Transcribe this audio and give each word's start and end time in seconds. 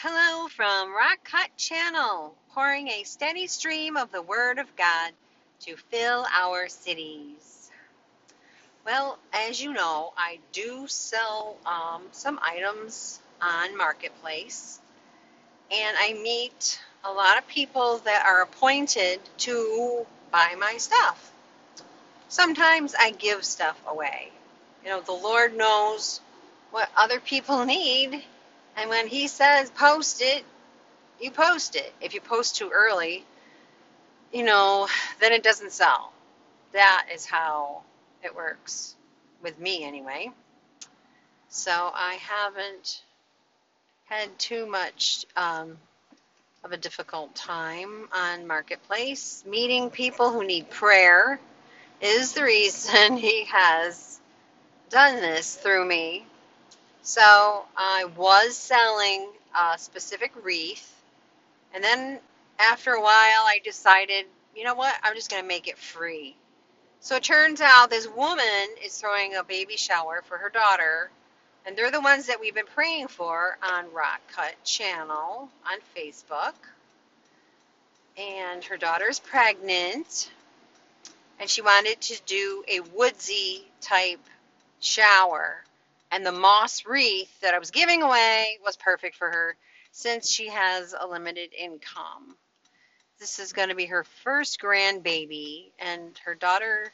Hello 0.00 0.46
from 0.46 0.94
Rock 0.94 1.18
Cut 1.24 1.48
Channel, 1.56 2.32
pouring 2.54 2.86
a 2.86 3.02
steady 3.02 3.48
stream 3.48 3.96
of 3.96 4.12
the 4.12 4.22
Word 4.22 4.60
of 4.60 4.76
God 4.76 5.10
to 5.62 5.74
fill 5.90 6.24
our 6.32 6.68
cities. 6.68 7.68
Well, 8.86 9.18
as 9.32 9.60
you 9.60 9.72
know, 9.72 10.12
I 10.16 10.38
do 10.52 10.86
sell 10.86 11.56
um, 11.66 12.02
some 12.12 12.38
items 12.40 13.18
on 13.42 13.76
Marketplace, 13.76 14.78
and 15.72 15.96
I 15.98 16.12
meet 16.12 16.80
a 17.02 17.10
lot 17.10 17.36
of 17.36 17.48
people 17.48 17.98
that 18.04 18.24
are 18.24 18.42
appointed 18.42 19.18
to 19.38 20.06
buy 20.30 20.54
my 20.60 20.76
stuff. 20.76 21.32
Sometimes 22.28 22.94
I 22.96 23.10
give 23.10 23.44
stuff 23.44 23.82
away. 23.88 24.30
You 24.84 24.90
know, 24.90 25.00
the 25.00 25.10
Lord 25.10 25.56
knows 25.56 26.20
what 26.70 26.88
other 26.96 27.18
people 27.18 27.64
need, 27.64 28.22
and 28.78 28.90
when 28.90 29.08
He 29.08 29.28
says 29.28 29.70
post 29.70 30.22
it, 30.22 30.44
you 31.20 31.30
post 31.30 31.76
it. 31.76 31.92
If 32.00 32.14
you 32.14 32.20
post 32.20 32.56
too 32.56 32.70
early, 32.72 33.24
you 34.32 34.44
know, 34.44 34.88
then 35.20 35.32
it 35.32 35.42
doesn't 35.42 35.72
sell. 35.72 36.12
That 36.72 37.08
is 37.14 37.26
how 37.26 37.82
it 38.22 38.34
works 38.34 38.96
with 39.42 39.58
me, 39.58 39.84
anyway. 39.84 40.30
So 41.48 41.72
I 41.72 42.14
haven't 42.20 43.02
had 44.06 44.38
too 44.38 44.66
much 44.66 45.24
um, 45.36 45.78
of 46.64 46.72
a 46.72 46.76
difficult 46.76 47.34
time 47.34 48.08
on 48.12 48.46
Marketplace. 48.46 49.44
Meeting 49.46 49.90
people 49.90 50.30
who 50.30 50.46
need 50.46 50.70
prayer 50.70 51.40
is 52.00 52.32
the 52.34 52.44
reason 52.44 53.16
he 53.18 53.44
has 53.46 54.20
done 54.90 55.16
this 55.16 55.56
through 55.56 55.86
me. 55.86 56.26
So 57.08 57.64
I 57.74 58.04
was 58.18 58.54
selling 58.54 59.30
a 59.58 59.78
specific 59.78 60.30
wreath, 60.42 60.94
and 61.72 61.82
then 61.82 62.18
after 62.58 62.92
a 62.92 63.00
while, 63.00 63.08
I 63.46 63.60
decided, 63.64 64.26
you 64.54 64.62
know 64.62 64.74
what, 64.74 64.94
I'm 65.02 65.14
just 65.14 65.30
going 65.30 65.42
to 65.42 65.48
make 65.48 65.68
it 65.68 65.78
free. 65.78 66.36
So 67.00 67.16
it 67.16 67.22
turns 67.22 67.62
out 67.62 67.88
this 67.88 68.06
woman 68.06 68.44
is 68.84 68.94
throwing 68.98 69.36
a 69.36 69.42
baby 69.42 69.78
shower 69.78 70.22
for 70.26 70.36
her 70.36 70.50
daughter, 70.50 71.08
and 71.64 71.74
they're 71.74 71.90
the 71.90 72.02
ones 72.02 72.26
that 72.26 72.40
we've 72.40 72.54
been 72.54 72.66
praying 72.66 73.08
for 73.08 73.56
on 73.62 73.90
Rock 73.94 74.20
Cut 74.30 74.62
Channel 74.62 75.48
on 75.64 75.78
Facebook. 75.96 76.52
And 78.18 78.62
her 78.64 78.76
daughter's 78.76 79.18
pregnant, 79.18 80.30
and 81.40 81.48
she 81.48 81.62
wanted 81.62 82.02
to 82.02 82.20
do 82.26 82.64
a 82.68 82.80
woodsy 82.80 83.64
type 83.80 84.20
shower. 84.80 85.64
And 86.10 86.24
the 86.24 86.32
moss 86.32 86.86
wreath 86.86 87.40
that 87.40 87.54
I 87.54 87.58
was 87.58 87.70
giving 87.70 88.02
away 88.02 88.58
was 88.64 88.76
perfect 88.76 89.16
for 89.16 89.30
her 89.30 89.56
since 89.92 90.30
she 90.30 90.48
has 90.48 90.94
a 90.98 91.06
limited 91.06 91.50
income. 91.54 92.36
This 93.18 93.38
is 93.40 93.52
going 93.52 93.68
to 93.68 93.74
be 93.74 93.86
her 93.86 94.04
first 94.22 94.60
grandbaby, 94.60 95.70
and 95.78 96.16
her 96.24 96.34
daughter 96.34 96.92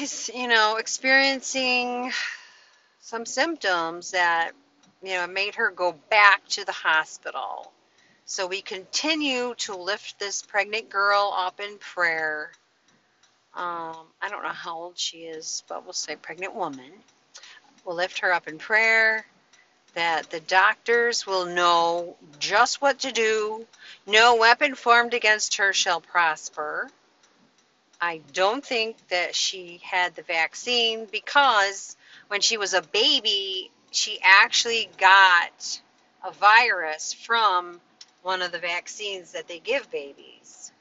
is, 0.00 0.30
you 0.34 0.48
know, 0.48 0.76
experiencing 0.76 2.12
some 3.00 3.26
symptoms 3.26 4.12
that, 4.12 4.52
you 5.02 5.14
know, 5.14 5.26
made 5.26 5.56
her 5.56 5.70
go 5.70 5.92
back 6.10 6.46
to 6.48 6.64
the 6.64 6.72
hospital. 6.72 7.72
So 8.24 8.46
we 8.46 8.62
continue 8.62 9.54
to 9.58 9.76
lift 9.76 10.18
this 10.18 10.42
pregnant 10.42 10.88
girl 10.88 11.32
up 11.36 11.60
in 11.60 11.78
prayer. 11.78 12.50
Um, 13.54 13.96
I 14.20 14.28
don't 14.28 14.42
know 14.42 14.48
how 14.48 14.76
old 14.76 14.98
she 14.98 15.18
is, 15.18 15.62
but 15.68 15.84
we'll 15.84 15.92
say 15.92 16.16
pregnant 16.16 16.54
woman. 16.54 16.90
We'll 17.86 17.94
lift 17.94 18.18
her 18.18 18.32
up 18.32 18.48
in 18.48 18.58
prayer 18.58 19.24
that 19.94 20.28
the 20.30 20.40
doctors 20.40 21.24
will 21.24 21.46
know 21.46 22.16
just 22.40 22.82
what 22.82 22.98
to 23.00 23.12
do. 23.12 23.64
No 24.06 24.34
weapon 24.34 24.74
formed 24.74 25.14
against 25.14 25.56
her 25.58 25.72
shall 25.72 26.00
prosper. 26.00 26.90
I 28.00 28.22
don't 28.32 28.64
think 28.64 28.96
that 29.08 29.36
she 29.36 29.80
had 29.84 30.16
the 30.16 30.22
vaccine 30.22 31.06
because 31.10 31.96
when 32.26 32.40
she 32.40 32.56
was 32.56 32.74
a 32.74 32.82
baby, 32.82 33.70
she 33.92 34.18
actually 34.20 34.90
got 34.98 35.80
a 36.24 36.32
virus 36.32 37.12
from 37.12 37.80
one 38.22 38.42
of 38.42 38.50
the 38.50 38.58
vaccines 38.58 39.30
that 39.32 39.46
they 39.46 39.60
give 39.60 39.88
babies. 39.92 40.72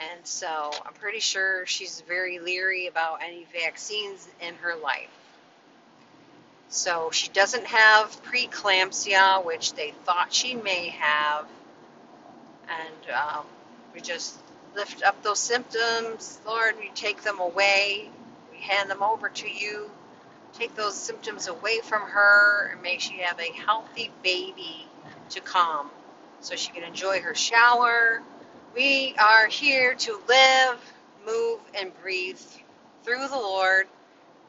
And 0.00 0.26
so 0.26 0.70
I'm 0.84 0.94
pretty 0.94 1.20
sure 1.20 1.66
she's 1.66 2.02
very 2.08 2.38
leery 2.38 2.86
about 2.86 3.22
any 3.22 3.46
vaccines 3.52 4.26
in 4.40 4.54
her 4.62 4.74
life. 4.74 5.10
So 6.72 7.10
she 7.12 7.30
doesn't 7.30 7.66
have 7.66 8.22
preeclampsia, 8.24 9.44
which 9.46 9.74
they 9.74 9.92
thought 10.06 10.34
she 10.34 10.56
may 10.56 10.90
have. 10.90 11.46
And 12.68 13.14
um, 13.14 13.46
we 13.94 14.00
just 14.02 14.36
lift 14.76 15.04
up 15.04 15.22
those 15.22 15.40
symptoms. 15.40 16.40
Lord, 16.46 16.76
we 16.80 16.90
take 16.94 17.22
them 17.22 17.40
away. 17.40 18.10
We 18.52 18.58
hand 18.58 18.90
them 18.90 19.04
over 19.04 19.30
to 19.30 19.50
you. 19.50 19.90
Take 20.54 20.74
those 20.76 20.96
symptoms 20.96 21.48
away 21.48 21.80
from 21.82 22.02
her 22.02 22.70
and 22.72 22.82
make 22.82 23.00
she 23.00 23.18
have 23.18 23.40
a 23.40 23.52
healthy 23.52 24.12
baby 24.22 24.88
to 25.30 25.40
come 25.42 25.90
so 26.40 26.56
she 26.56 26.72
can 26.72 26.84
enjoy 26.84 27.20
her 27.22 27.34
shower. 27.36 28.22
We 28.74 29.14
are 29.20 29.48
here 29.48 29.94
to 29.94 30.20
live, 30.28 30.78
move, 31.26 31.60
and 31.74 31.92
breathe 32.02 32.40
through 33.04 33.28
the 33.28 33.36
Lord 33.36 33.88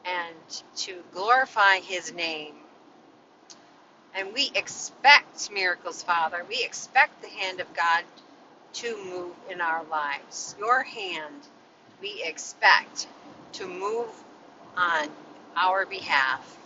and 0.06 0.64
to 0.76 1.02
glorify 1.14 1.78
his 1.80 2.12
name. 2.12 2.54
And 4.14 4.32
we 4.34 4.50
expect 4.54 5.50
miracles, 5.52 6.02
Father. 6.02 6.44
We 6.48 6.64
expect 6.64 7.22
the 7.22 7.28
hand 7.28 7.60
of 7.60 7.72
God 7.74 8.04
to 8.74 8.96
move 9.10 9.34
in 9.50 9.60
our 9.60 9.84
lives. 9.84 10.56
Your 10.58 10.82
hand, 10.82 11.48
we 12.02 12.22
expect 12.24 13.08
to 13.54 13.66
move 13.68 14.08
on 14.76 15.08
our 15.56 15.86
behalf. 15.86 16.58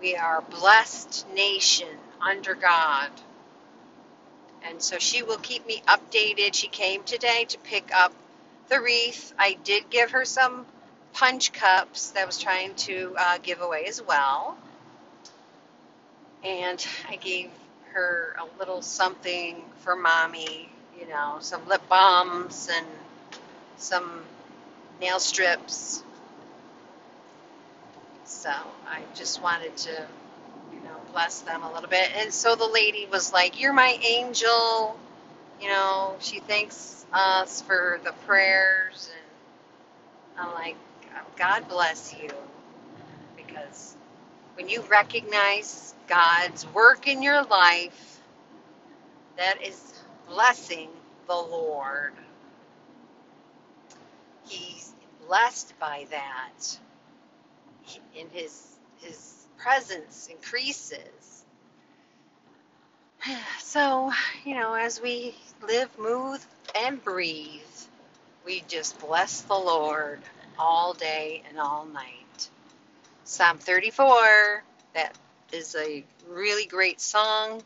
We 0.00 0.16
are 0.16 0.38
a 0.38 0.42
blessed 0.42 1.26
nation 1.34 1.88
under 2.20 2.54
God. 2.54 3.10
And 4.64 4.82
so 4.82 4.98
she 4.98 5.22
will 5.22 5.38
keep 5.38 5.66
me 5.66 5.82
updated. 5.88 6.54
She 6.54 6.68
came 6.68 7.04
today 7.04 7.46
to 7.48 7.58
pick 7.58 7.90
up 7.94 8.12
the 8.68 8.80
wreath. 8.80 9.34
I 9.38 9.58
did 9.64 9.90
give 9.90 10.12
her 10.12 10.24
some 10.24 10.66
punch 11.18 11.52
cups 11.52 12.10
that 12.10 12.22
I 12.22 12.26
was 12.26 12.38
trying 12.38 12.74
to 12.76 13.12
uh, 13.18 13.38
give 13.42 13.60
away 13.60 13.86
as 13.88 14.00
well. 14.00 14.56
And 16.44 16.84
I 17.08 17.16
gave 17.16 17.50
her 17.92 18.36
a 18.38 18.58
little 18.58 18.82
something 18.82 19.64
for 19.80 19.96
mommy, 19.96 20.68
you 20.98 21.08
know, 21.08 21.38
some 21.40 21.66
lip 21.66 21.82
balms 21.88 22.70
and 22.72 22.86
some 23.78 24.22
nail 25.00 25.18
strips. 25.18 26.04
So 28.24 28.50
I 28.86 29.00
just 29.16 29.42
wanted 29.42 29.76
to, 29.78 30.06
you 30.72 30.80
know, 30.84 30.96
bless 31.12 31.40
them 31.40 31.64
a 31.64 31.72
little 31.72 31.88
bit. 31.90 32.10
And 32.16 32.32
so 32.32 32.54
the 32.54 32.68
lady 32.68 33.08
was 33.10 33.32
like, 33.32 33.60
You're 33.60 33.72
my 33.72 33.98
angel. 34.08 34.96
You 35.60 35.68
know, 35.68 36.14
she 36.20 36.38
thanks 36.38 37.04
us 37.12 37.60
for 37.60 38.00
the 38.04 38.12
prayers. 38.24 39.10
And 40.38 40.46
I'm 40.48 40.54
like, 40.54 40.76
Um, 41.16 41.24
God 41.36 41.68
bless 41.68 42.14
you. 42.22 42.30
Because 43.36 43.96
when 44.56 44.68
you 44.68 44.82
recognize 44.90 45.94
God's 46.08 46.66
work 46.74 47.08
in 47.08 47.22
your 47.22 47.44
life, 47.44 48.20
that 49.36 49.62
is 49.64 49.94
blessing 50.28 50.90
the 51.28 51.34
Lord. 51.34 52.12
He's 54.48 54.94
blessed 55.26 55.74
by 55.80 56.06
that. 56.10 56.78
In 58.16 58.28
his 58.32 58.66
his 59.00 59.46
presence 59.58 60.28
increases. 60.30 61.44
So, 63.60 64.12
you 64.44 64.54
know, 64.54 64.74
as 64.74 65.00
we 65.00 65.34
live, 65.66 65.90
move, 65.98 66.46
and 66.74 67.02
breathe, 67.04 67.60
we 68.46 68.64
just 68.68 68.98
bless 69.00 69.42
the 69.42 69.54
Lord 69.54 70.20
all 70.58 70.94
day 70.94 71.42
and 71.48 71.58
all 71.58 71.86
night. 71.86 72.50
Psalm 73.24 73.58
34, 73.58 74.64
that 74.94 75.16
is 75.52 75.76
a 75.76 76.04
really 76.28 76.66
great 76.66 77.00
song 77.00 77.62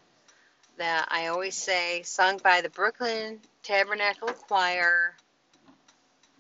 that 0.79 1.07
I 1.11 1.29
always 1.29 1.55
say, 1.55 2.03
sung 2.03 2.39
by 2.43 2.61
the 2.61 2.71
Brooklyn 2.71 3.41
Tabernacle 3.63 4.29
Choir. 4.29 5.15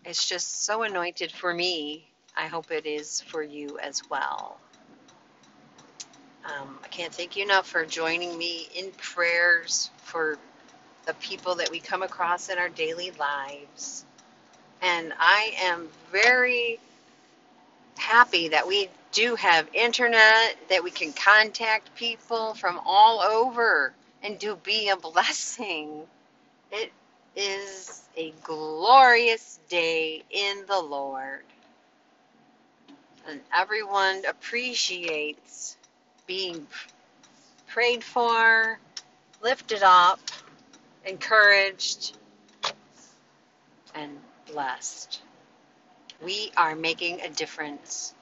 It's 0.04 0.28
just 0.28 0.64
so 0.64 0.82
anointed 0.82 1.30
for 1.30 1.52
me. 1.52 2.08
I 2.36 2.46
hope 2.46 2.70
it 2.70 2.86
is 2.86 3.20
for 3.20 3.42
you 3.42 3.78
as 3.78 4.02
well. 4.10 4.58
Um, 6.44 6.78
I 6.82 6.88
can't 6.88 7.14
thank 7.14 7.36
you 7.36 7.44
enough 7.44 7.68
for 7.68 7.84
joining 7.84 8.36
me 8.36 8.68
in 8.74 8.90
prayers 8.92 9.90
for 9.98 10.38
the 11.06 11.14
people 11.14 11.54
that 11.56 11.70
we 11.70 11.78
come 11.78 12.02
across 12.02 12.48
in 12.48 12.58
our 12.58 12.68
daily 12.68 13.12
lives. 13.12 14.04
And 14.82 15.12
I 15.18 15.54
am 15.62 15.88
very 16.10 16.80
happy 17.96 18.48
that 18.48 18.66
we 18.66 18.88
do 19.12 19.36
have 19.36 19.68
internet 19.74 20.56
that 20.68 20.82
we 20.82 20.90
can 20.90 21.12
contact 21.12 21.94
people 21.94 22.54
from 22.54 22.80
all 22.84 23.20
over 23.20 23.94
and 24.22 24.38
do 24.38 24.56
be 24.56 24.88
a 24.88 24.96
blessing. 24.96 26.02
It 26.72 26.92
is 27.36 28.02
a 28.16 28.32
glorious 28.42 29.60
day 29.68 30.24
in 30.30 30.64
the 30.66 30.80
Lord. 30.80 31.44
And 33.28 33.40
everyone 33.54 34.24
appreciates 34.28 35.76
being 36.26 36.66
prayed 37.68 38.02
for, 38.02 38.78
lifted 39.42 39.82
up, 39.82 40.20
encouraged, 41.04 42.16
and 43.94 44.18
blessed. 44.50 45.20
We 46.22 46.52
are 46.56 46.74
making 46.74 47.20
a 47.20 47.28
difference. 47.28 48.14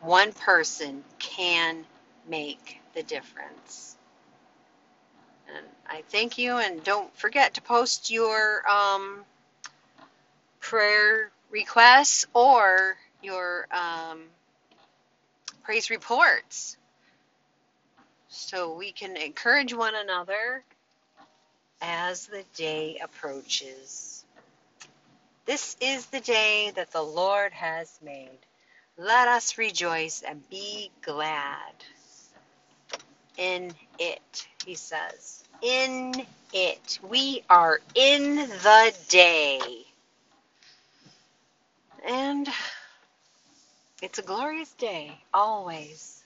One 0.00 0.32
person 0.32 1.04
can 1.18 1.84
make 2.28 2.80
the 2.94 3.02
difference. 3.02 3.96
And 5.54 5.64
I 5.88 6.02
thank 6.08 6.38
you, 6.38 6.56
and 6.58 6.82
don't 6.84 7.14
forget 7.16 7.54
to 7.54 7.62
post 7.62 8.10
your 8.10 8.68
um, 8.68 9.24
prayer 10.60 11.30
requests 11.50 12.26
or 12.34 12.96
your 13.22 13.66
um, 13.70 14.22
praise 15.62 15.90
reports 15.90 16.76
so 18.28 18.74
we 18.74 18.92
can 18.92 19.16
encourage 19.16 19.72
one 19.72 19.94
another 19.94 20.64
as 21.80 22.26
the 22.26 22.44
day 22.56 22.98
approaches. 23.02 24.23
This 25.46 25.76
is 25.80 26.06
the 26.06 26.20
day 26.20 26.72
that 26.76 26.92
the 26.92 27.02
Lord 27.02 27.52
has 27.52 27.98
made. 28.04 28.38
Let 28.98 29.28
us 29.28 29.58
rejoice 29.58 30.22
and 30.26 30.48
be 30.50 30.90
glad 31.02 31.74
in 33.38 33.72
it, 33.98 34.46
he 34.66 34.74
says. 34.74 35.44
In 35.62 36.14
it. 36.52 36.98
We 37.08 37.44
are 37.50 37.80
in 37.94 38.36
the 38.36 38.94
day. 39.08 39.60
And 42.06 42.48
it's 44.02 44.18
a 44.18 44.22
glorious 44.22 44.72
day, 44.72 45.12
always, 45.34 46.22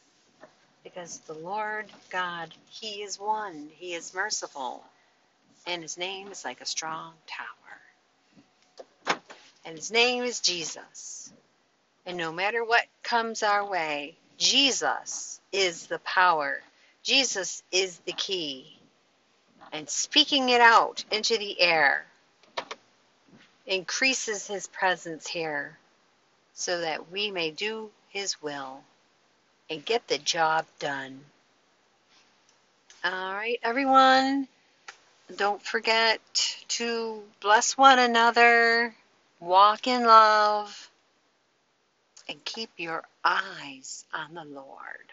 because 0.84 1.18
the 1.20 1.34
Lord 1.34 1.86
God, 2.10 2.54
He 2.70 3.02
is 3.02 3.20
one, 3.20 3.68
He 3.76 3.94
is 3.94 4.14
merciful, 4.14 4.84
and 5.66 5.82
His 5.82 5.98
name 5.98 6.28
is 6.32 6.44
like 6.44 6.60
a 6.60 6.66
strong 6.66 7.14
tower. 7.26 7.46
And 9.68 9.76
His 9.76 9.90
name 9.90 10.24
is 10.24 10.40
Jesus. 10.40 11.30
And 12.06 12.16
no 12.16 12.32
matter 12.32 12.64
what 12.64 12.86
comes 13.02 13.42
our 13.42 13.68
way, 13.68 14.16
Jesus 14.38 15.42
is 15.52 15.88
the 15.88 15.98
power, 15.98 16.62
Jesus 17.02 17.62
is 17.70 17.98
the 18.06 18.14
key. 18.14 18.78
And 19.70 19.86
speaking 19.86 20.48
it 20.48 20.62
out 20.62 21.04
into 21.10 21.36
the 21.36 21.60
air 21.60 22.06
increases 23.66 24.46
His 24.46 24.68
presence 24.68 25.26
here 25.26 25.76
so 26.54 26.80
that 26.80 27.12
we 27.12 27.30
may 27.30 27.50
do 27.50 27.90
His 28.08 28.40
will 28.40 28.80
and 29.68 29.84
get 29.84 30.08
the 30.08 30.16
job 30.16 30.64
done. 30.78 31.20
All 33.04 33.34
right, 33.34 33.60
everyone, 33.62 34.48
don't 35.36 35.62
forget 35.62 36.22
to 36.68 37.22
bless 37.42 37.76
one 37.76 37.98
another, 37.98 38.94
walk 39.40 39.86
in 39.86 40.04
love, 40.04 40.90
and 42.28 42.44
keep 42.44 42.70
your 42.78 43.04
eyes 43.24 44.06
on 44.14 44.34
the 44.34 44.44
Lord. 44.44 45.12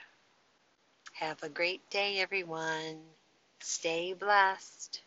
Have 1.14 1.44
a 1.44 1.50
great 1.50 1.90
day, 1.90 2.20
everyone. 2.20 3.00
Stay 3.62 4.14
blessed. 4.14 5.02